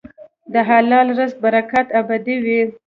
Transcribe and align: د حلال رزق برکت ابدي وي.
د 0.53 0.55
حلال 0.69 1.07
رزق 1.19 1.37
برکت 1.43 1.87
ابدي 1.99 2.35
وي. 2.45 2.61